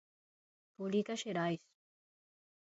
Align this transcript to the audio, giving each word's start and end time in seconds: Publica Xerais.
Publica 0.77 1.13
Xerais. 1.21 1.61